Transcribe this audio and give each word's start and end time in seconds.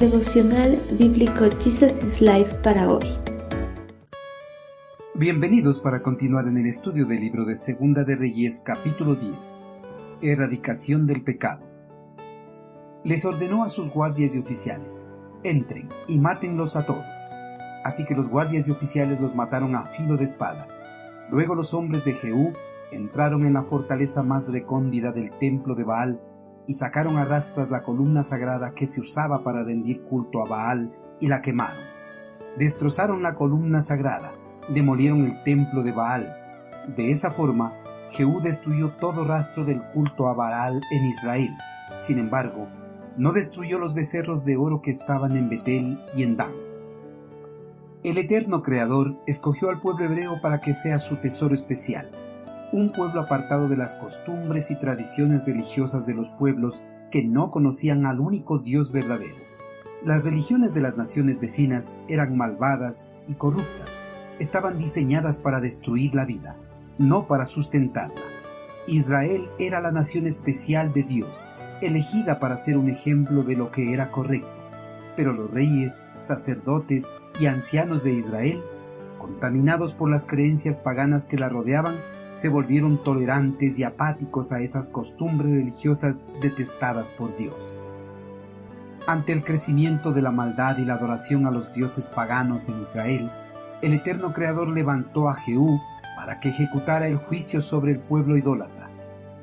Devocional 0.00 0.78
Bíblico 0.98 1.46
Jesus 1.58 2.04
is 2.04 2.20
Life 2.20 2.54
para 2.62 2.86
hoy. 2.86 3.06
Bienvenidos 5.14 5.80
para 5.80 6.02
continuar 6.02 6.46
en 6.48 6.58
el 6.58 6.66
estudio 6.66 7.06
del 7.06 7.20
libro 7.20 7.46
de 7.46 7.56
Segunda 7.56 8.04
de 8.04 8.14
Reyes 8.14 8.62
capítulo 8.62 9.14
10. 9.14 9.62
Erradicación 10.20 11.06
del 11.06 11.22
pecado. 11.22 11.64
Les 13.04 13.24
ordenó 13.24 13.64
a 13.64 13.70
sus 13.70 13.88
guardias 13.88 14.34
y 14.34 14.38
oficiales, 14.38 15.08
entren 15.42 15.88
y 16.08 16.18
mátenlos 16.18 16.76
a 16.76 16.84
todos. 16.84 17.16
Así 17.82 18.04
que 18.04 18.14
los 18.14 18.28
guardias 18.28 18.68
y 18.68 18.72
oficiales 18.72 19.18
los 19.18 19.34
mataron 19.34 19.74
a 19.76 19.86
filo 19.86 20.18
de 20.18 20.24
espada. 20.24 20.68
Luego 21.30 21.54
los 21.54 21.72
hombres 21.72 22.04
de 22.04 22.12
Jehú 22.12 22.52
entraron 22.92 23.46
en 23.46 23.54
la 23.54 23.62
fortaleza 23.62 24.22
más 24.22 24.52
recóndida 24.52 25.12
del 25.12 25.30
templo 25.38 25.74
de 25.74 25.84
Baal 25.84 26.20
y 26.66 26.74
sacaron 26.74 27.16
a 27.16 27.24
rastras 27.24 27.70
la 27.70 27.82
columna 27.82 28.22
sagrada 28.22 28.72
que 28.72 28.86
se 28.86 29.00
usaba 29.00 29.44
para 29.44 29.62
rendir 29.62 30.02
culto 30.02 30.42
a 30.42 30.48
Baal 30.48 30.92
y 31.20 31.28
la 31.28 31.42
quemaron. 31.42 31.76
Destrozaron 32.58 33.22
la 33.22 33.34
columna 33.34 33.80
sagrada, 33.82 34.32
demolieron 34.68 35.24
el 35.24 35.42
templo 35.44 35.82
de 35.82 35.92
Baal. 35.92 36.34
De 36.96 37.10
esa 37.10 37.30
forma, 37.30 37.72
Jehú 38.10 38.40
destruyó 38.40 38.90
todo 38.90 39.24
rastro 39.24 39.64
del 39.64 39.82
culto 39.82 40.28
a 40.28 40.34
Baal 40.34 40.80
en 40.90 41.06
Israel. 41.06 41.50
Sin 42.00 42.18
embargo, 42.18 42.66
no 43.16 43.32
destruyó 43.32 43.78
los 43.78 43.94
becerros 43.94 44.44
de 44.44 44.56
oro 44.56 44.82
que 44.82 44.90
estaban 44.90 45.36
en 45.36 45.48
Betel 45.48 45.98
y 46.16 46.22
en 46.22 46.36
Dan. 46.36 46.52
El 48.02 48.18
eterno 48.18 48.62
Creador 48.62 49.16
escogió 49.26 49.70
al 49.70 49.80
pueblo 49.80 50.04
hebreo 50.04 50.40
para 50.40 50.60
que 50.60 50.74
sea 50.74 50.98
su 50.98 51.16
tesoro 51.16 51.54
especial 51.54 52.08
un 52.76 52.90
pueblo 52.90 53.22
apartado 53.22 53.68
de 53.68 53.76
las 53.78 53.94
costumbres 53.94 54.70
y 54.70 54.76
tradiciones 54.76 55.46
religiosas 55.46 56.04
de 56.04 56.12
los 56.12 56.28
pueblos 56.28 56.84
que 57.10 57.24
no 57.24 57.50
conocían 57.50 58.04
al 58.04 58.20
único 58.20 58.58
Dios 58.58 58.92
verdadero. 58.92 59.34
Las 60.04 60.24
religiones 60.24 60.74
de 60.74 60.82
las 60.82 60.98
naciones 60.98 61.40
vecinas 61.40 61.96
eran 62.06 62.36
malvadas 62.36 63.10
y 63.28 63.32
corruptas, 63.32 63.90
estaban 64.38 64.78
diseñadas 64.78 65.38
para 65.38 65.62
destruir 65.62 66.14
la 66.14 66.26
vida, 66.26 66.54
no 66.98 67.26
para 67.26 67.46
sustentarla. 67.46 68.20
Israel 68.86 69.46
era 69.58 69.80
la 69.80 69.90
nación 69.90 70.26
especial 70.26 70.92
de 70.92 71.04
Dios, 71.04 71.46
elegida 71.80 72.38
para 72.40 72.58
ser 72.58 72.76
un 72.76 72.90
ejemplo 72.90 73.42
de 73.42 73.56
lo 73.56 73.70
que 73.70 73.94
era 73.94 74.10
correcto. 74.10 74.52
Pero 75.16 75.32
los 75.32 75.50
reyes, 75.50 76.04
sacerdotes 76.20 77.14
y 77.40 77.46
ancianos 77.46 78.04
de 78.04 78.12
Israel, 78.12 78.60
contaminados 79.18 79.94
por 79.94 80.10
las 80.10 80.26
creencias 80.26 80.78
paganas 80.78 81.24
que 81.24 81.38
la 81.38 81.48
rodeaban, 81.48 81.94
se 82.36 82.50
volvieron 82.50 83.02
tolerantes 83.02 83.78
y 83.78 83.84
apáticos 83.84 84.52
a 84.52 84.60
esas 84.60 84.90
costumbres 84.90 85.50
religiosas 85.50 86.20
detestadas 86.40 87.10
por 87.10 87.36
Dios. 87.36 87.74
Ante 89.06 89.32
el 89.32 89.42
crecimiento 89.42 90.12
de 90.12 90.20
la 90.20 90.30
maldad 90.30 90.76
y 90.78 90.84
la 90.84 90.94
adoración 90.94 91.46
a 91.46 91.50
los 91.50 91.72
dioses 91.72 92.08
paganos 92.08 92.68
en 92.68 92.82
Israel, 92.82 93.30
el 93.80 93.94
eterno 93.94 94.32
Creador 94.32 94.68
levantó 94.68 95.28
a 95.28 95.34
Jehú 95.34 95.80
para 96.16 96.38
que 96.38 96.50
ejecutara 96.50 97.06
el 97.06 97.16
juicio 97.16 97.62
sobre 97.62 97.92
el 97.92 98.00
pueblo 98.00 98.36
idólatra. 98.36 98.90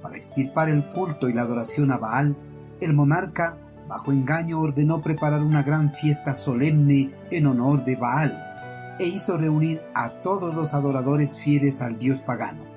Para 0.00 0.16
extirpar 0.16 0.68
el 0.68 0.84
culto 0.84 1.28
y 1.28 1.32
la 1.32 1.42
adoración 1.42 1.90
a 1.90 1.96
Baal, 1.96 2.36
el 2.80 2.92
monarca, 2.92 3.56
bajo 3.88 4.12
engaño, 4.12 4.60
ordenó 4.60 5.00
preparar 5.00 5.42
una 5.42 5.62
gran 5.62 5.92
fiesta 5.92 6.34
solemne 6.34 7.10
en 7.30 7.46
honor 7.46 7.84
de 7.84 7.96
Baal 7.96 8.96
e 9.00 9.06
hizo 9.06 9.36
reunir 9.36 9.80
a 9.94 10.08
todos 10.08 10.54
los 10.54 10.72
adoradores 10.72 11.36
fieles 11.36 11.82
al 11.82 11.98
dios 11.98 12.20
pagano. 12.20 12.75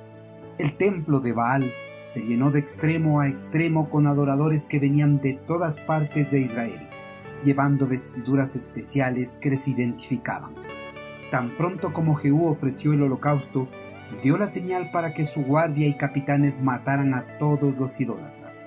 El 0.60 0.74
templo 0.74 1.22
de 1.22 1.32
Baal 1.32 1.72
se 2.06 2.20
llenó 2.20 2.52
de 2.52 2.60
extremo 2.60 3.22
a 3.22 3.30
extremo 3.30 3.90
con 3.90 4.08
adoradores 4.08 4.68
que 4.68 4.78
venían 4.78 5.22
de 5.22 5.36
todas 5.36 5.80
partes 5.80 6.32
de 6.32 6.42
Israel, 6.42 6.82
llevando 7.46 7.88
vestiduras 7.88 8.58
especiales 8.58 9.38
que 9.38 9.52
les 9.52 9.70
identificaban. 9.70 10.52
Tan 11.32 11.52
pronto 11.52 11.94
como 11.94 12.16
Jehú 12.16 12.48
ofreció 12.48 12.92
el 12.92 13.04
holocausto, 13.04 13.70
dio 14.22 14.38
la 14.38 14.48
señal 14.48 14.92
para 14.92 15.14
que 15.14 15.24
su 15.24 15.44
guardia 15.44 15.88
y 15.88 15.94
capitanes 15.94 16.62
mataran 16.62 17.14
a 17.14 17.26
todos 17.38 17.78
los 17.78 17.98
idólatras. 18.02 18.62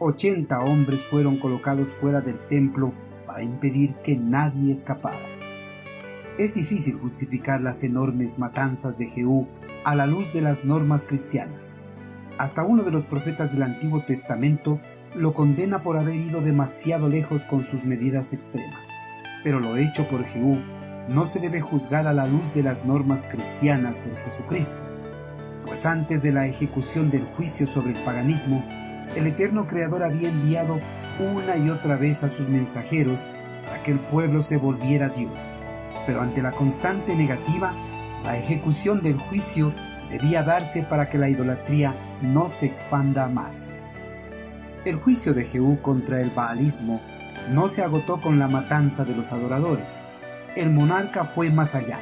Ochenta 0.00 0.58
hombres 0.58 1.00
fueron 1.04 1.38
colocados 1.38 1.90
fuera 2.00 2.20
del 2.20 2.40
templo 2.48 2.92
para 3.24 3.44
impedir 3.44 3.94
que 4.02 4.16
nadie 4.16 4.72
escapara. 4.72 5.16
Es 6.38 6.54
difícil 6.54 6.98
justificar 6.98 7.60
las 7.60 7.84
enormes 7.84 8.36
matanzas 8.36 8.98
de 8.98 9.06
Jehú 9.06 9.46
a 9.84 9.94
la 9.94 10.06
luz 10.06 10.32
de 10.32 10.42
las 10.42 10.64
normas 10.64 11.04
cristianas. 11.04 11.76
Hasta 12.38 12.62
uno 12.62 12.82
de 12.82 12.90
los 12.90 13.04
profetas 13.04 13.52
del 13.52 13.62
Antiguo 13.62 14.02
Testamento 14.02 14.80
lo 15.14 15.34
condena 15.34 15.82
por 15.82 15.98
haber 15.98 16.14
ido 16.14 16.40
demasiado 16.40 17.08
lejos 17.08 17.44
con 17.44 17.64
sus 17.64 17.84
medidas 17.84 18.32
extremas. 18.32 18.80
Pero 19.42 19.60
lo 19.60 19.76
hecho 19.76 20.06
por 20.08 20.24
Jehú 20.24 20.58
no 21.08 21.24
se 21.24 21.40
debe 21.40 21.60
juzgar 21.60 22.06
a 22.06 22.12
la 22.12 22.26
luz 22.26 22.54
de 22.54 22.62
las 22.62 22.84
normas 22.84 23.24
cristianas 23.24 23.98
por 23.98 24.16
Jesucristo, 24.18 24.78
pues 25.64 25.86
antes 25.86 26.22
de 26.22 26.32
la 26.32 26.46
ejecución 26.46 27.10
del 27.10 27.24
juicio 27.36 27.66
sobre 27.66 27.92
el 27.92 28.04
paganismo, 28.04 28.64
el 29.16 29.26
eterno 29.26 29.66
Creador 29.66 30.02
había 30.02 30.28
enviado 30.28 30.78
una 31.18 31.56
y 31.56 31.70
otra 31.70 31.96
vez 31.96 32.22
a 32.22 32.28
sus 32.28 32.48
mensajeros 32.48 33.26
para 33.64 33.82
que 33.82 33.92
el 33.92 33.98
pueblo 33.98 34.42
se 34.42 34.56
volviera 34.56 35.06
a 35.06 35.10
Dios. 35.10 35.52
Pero 36.06 36.20
ante 36.20 36.42
la 36.42 36.52
constante 36.52 37.14
negativa, 37.14 37.72
la 38.24 38.36
ejecución 38.36 39.02
del 39.02 39.18
juicio 39.18 39.72
debía 40.10 40.42
darse 40.42 40.82
para 40.82 41.08
que 41.08 41.18
la 41.18 41.28
idolatría 41.28 41.94
no 42.22 42.48
se 42.48 42.66
expanda 42.66 43.28
más. 43.28 43.70
El 44.84 44.96
juicio 44.96 45.34
de 45.34 45.44
Jehú 45.44 45.80
contra 45.82 46.20
el 46.20 46.30
baalismo 46.30 47.00
no 47.52 47.68
se 47.68 47.82
agotó 47.82 48.20
con 48.20 48.38
la 48.38 48.48
matanza 48.48 49.04
de 49.04 49.14
los 49.14 49.32
adoradores. 49.32 50.00
El 50.56 50.70
monarca 50.70 51.24
fue 51.24 51.50
más 51.50 51.74
allá. 51.74 51.98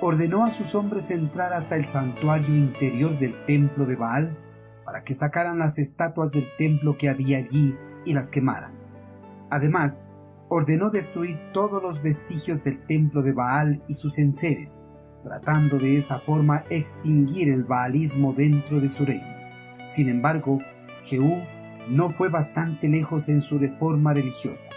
Ordenó 0.00 0.44
a 0.44 0.50
sus 0.50 0.74
hombres 0.74 1.10
entrar 1.10 1.52
hasta 1.52 1.76
el 1.76 1.86
santuario 1.86 2.54
interior 2.54 3.16
del 3.18 3.34
templo 3.46 3.86
de 3.86 3.96
Baal 3.96 4.36
para 4.84 5.04
que 5.04 5.14
sacaran 5.14 5.58
las 5.58 5.78
estatuas 5.78 6.30
del 6.30 6.46
templo 6.56 6.96
que 6.96 7.08
había 7.08 7.38
allí 7.38 7.76
y 8.04 8.14
las 8.14 8.30
quemaran. 8.30 8.72
Además, 9.50 10.06
ordenó 10.48 10.90
destruir 10.90 11.38
todos 11.52 11.82
los 11.82 12.02
vestigios 12.02 12.64
del 12.64 12.84
templo 12.86 13.22
de 13.22 13.32
Baal 13.32 13.82
y 13.88 13.94
sus 13.94 14.18
enseres, 14.18 14.78
tratando 15.28 15.78
de 15.78 15.98
esa 15.98 16.20
forma 16.20 16.64
extinguir 16.70 17.50
el 17.50 17.62
baalismo 17.62 18.32
dentro 18.32 18.80
de 18.80 18.88
su 18.88 19.04
reino. 19.04 19.26
Sin 19.86 20.08
embargo, 20.08 20.58
Jehú 21.04 21.42
no 21.90 22.08
fue 22.10 22.30
bastante 22.30 22.88
lejos 22.88 23.28
en 23.28 23.42
su 23.42 23.58
reforma 23.58 24.14
religiosa. 24.14 24.70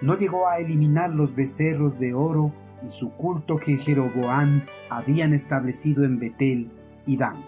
No 0.00 0.16
llegó 0.16 0.48
a 0.48 0.58
eliminar 0.58 1.10
los 1.10 1.34
becerros 1.34 1.98
de 1.98 2.14
oro 2.14 2.52
y 2.86 2.90
su 2.90 3.10
culto 3.10 3.56
que 3.56 3.76
Jeroboam 3.76 4.62
habían 4.88 5.34
establecido 5.34 6.04
en 6.04 6.20
Betel 6.20 6.70
y 7.04 7.16
Dan. 7.16 7.44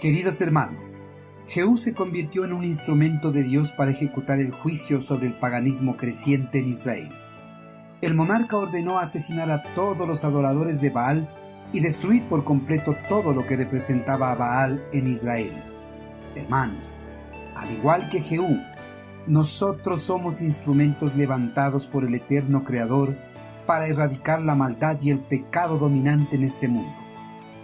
Queridos 0.00 0.40
hermanos, 0.40 0.94
Jehú 1.48 1.78
se 1.78 1.94
convirtió 1.94 2.44
en 2.44 2.52
un 2.52 2.62
instrumento 2.62 3.32
de 3.32 3.42
Dios 3.42 3.72
para 3.72 3.90
ejecutar 3.90 4.38
el 4.38 4.52
juicio 4.52 5.02
sobre 5.02 5.26
el 5.26 5.34
paganismo 5.34 5.96
creciente 5.96 6.60
en 6.60 6.68
Israel 6.68 7.25
el 8.06 8.14
monarca 8.14 8.56
ordenó 8.56 9.00
asesinar 9.00 9.50
a 9.50 9.64
todos 9.74 10.06
los 10.06 10.22
adoradores 10.22 10.80
de 10.80 10.90
Baal 10.90 11.28
y 11.72 11.80
destruir 11.80 12.22
por 12.28 12.44
completo 12.44 12.94
todo 13.08 13.32
lo 13.32 13.44
que 13.44 13.56
representaba 13.56 14.30
a 14.30 14.36
Baal 14.36 14.86
en 14.92 15.08
Israel. 15.08 15.52
Hermanos, 16.36 16.94
al 17.56 17.72
igual 17.72 18.08
que 18.08 18.20
Jehú, 18.20 18.60
nosotros 19.26 20.02
somos 20.02 20.40
instrumentos 20.40 21.16
levantados 21.16 21.88
por 21.88 22.04
el 22.04 22.14
eterno 22.14 22.62
Creador 22.62 23.16
para 23.66 23.88
erradicar 23.88 24.40
la 24.40 24.54
maldad 24.54 25.00
y 25.00 25.10
el 25.10 25.18
pecado 25.18 25.76
dominante 25.76 26.36
en 26.36 26.44
este 26.44 26.68
mundo. 26.68 26.94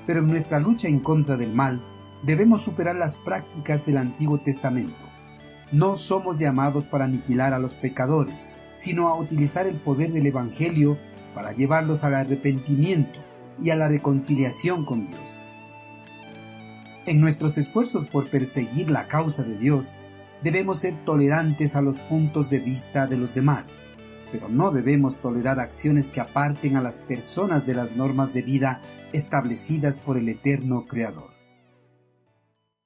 Pero 0.08 0.22
en 0.22 0.26
nuestra 0.26 0.58
lucha 0.58 0.88
en 0.88 0.98
contra 0.98 1.36
del 1.36 1.54
mal, 1.54 1.80
debemos 2.24 2.62
superar 2.64 2.96
las 2.96 3.14
prácticas 3.14 3.86
del 3.86 3.98
Antiguo 3.98 4.38
Testamento. 4.38 4.98
No 5.70 5.94
somos 5.94 6.40
llamados 6.40 6.82
para 6.82 7.04
aniquilar 7.04 7.54
a 7.54 7.60
los 7.60 7.74
pecadores, 7.74 8.50
sino 8.76 9.08
a 9.08 9.18
utilizar 9.18 9.66
el 9.66 9.76
poder 9.76 10.12
del 10.12 10.26
Evangelio 10.26 10.98
para 11.34 11.52
llevarlos 11.52 12.04
al 12.04 12.14
arrepentimiento 12.14 13.18
y 13.62 13.70
a 13.70 13.76
la 13.76 13.88
reconciliación 13.88 14.84
con 14.84 15.06
Dios. 15.08 15.20
En 17.06 17.20
nuestros 17.20 17.58
esfuerzos 17.58 18.06
por 18.06 18.28
perseguir 18.30 18.90
la 18.90 19.08
causa 19.08 19.42
de 19.42 19.58
Dios, 19.58 19.94
debemos 20.42 20.78
ser 20.78 20.94
tolerantes 21.04 21.74
a 21.74 21.82
los 21.82 21.98
puntos 21.98 22.50
de 22.50 22.58
vista 22.58 23.06
de 23.06 23.16
los 23.16 23.34
demás, 23.34 23.78
pero 24.30 24.48
no 24.48 24.70
debemos 24.70 25.20
tolerar 25.20 25.60
acciones 25.60 26.10
que 26.10 26.20
aparten 26.20 26.76
a 26.76 26.80
las 26.80 26.98
personas 26.98 27.66
de 27.66 27.74
las 27.74 27.96
normas 27.96 28.32
de 28.32 28.42
vida 28.42 28.80
establecidas 29.12 30.00
por 30.00 30.16
el 30.16 30.28
eterno 30.28 30.86
Creador. 30.86 31.41